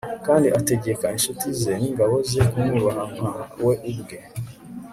[0.25, 3.31] kandi ategeka incuti ze n'ingabo ze kumwubaha nka
[3.65, 4.17] we ubwe